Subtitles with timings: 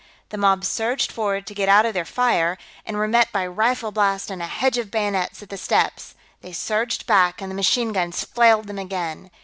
[0.29, 2.57] The mob surged forward to get out of their fire,
[2.87, 6.15] and were met by a rifle blast and a hedge of bayonets at the steps;
[6.41, 9.29] they surged back, and the machine guns flailed them again.